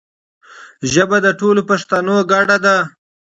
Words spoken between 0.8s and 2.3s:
ژبه د ټولو پښتانو